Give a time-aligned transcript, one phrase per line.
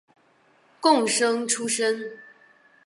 [0.79, 2.03] 贡生出身。